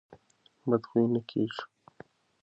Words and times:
بد 0.69 0.83
خویه 0.89 1.07
نه 1.13 1.21
کېږي. 1.29 1.61